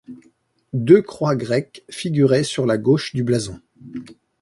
[0.73, 3.61] Deux croix grecques figuraient sur la gauche du blason.